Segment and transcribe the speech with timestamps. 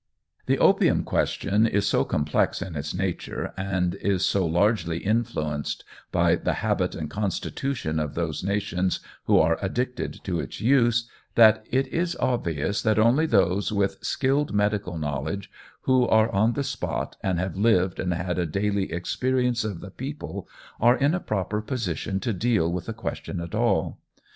[0.47, 6.37] The opium question is so complex in its nature, and is so largely influenced by
[6.37, 11.85] the habits and constitution of those nations who are addicted to its use, that it
[11.89, 15.51] is obvious that only those with skilled medical knowledge,
[15.81, 19.91] who are on the spot and have lived and had a daily experience of the
[19.91, 20.49] people,
[20.79, 23.99] are in a proper position to deal with the question at all.